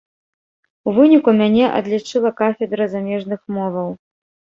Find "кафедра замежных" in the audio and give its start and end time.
2.39-3.39